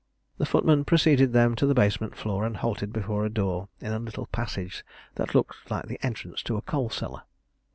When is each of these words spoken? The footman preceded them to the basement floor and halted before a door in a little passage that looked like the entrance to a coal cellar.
The 0.39 0.47
footman 0.47 0.83
preceded 0.83 1.31
them 1.31 1.53
to 1.57 1.67
the 1.67 1.75
basement 1.75 2.15
floor 2.17 2.43
and 2.43 2.57
halted 2.57 2.91
before 2.91 3.23
a 3.23 3.29
door 3.29 3.69
in 3.79 3.93
a 3.93 3.99
little 3.99 4.25
passage 4.25 4.83
that 5.13 5.35
looked 5.35 5.69
like 5.69 5.85
the 5.85 6.03
entrance 6.03 6.41
to 6.41 6.57
a 6.57 6.61
coal 6.63 6.89
cellar. 6.89 7.21